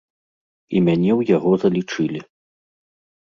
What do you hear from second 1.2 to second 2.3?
яго залічылі.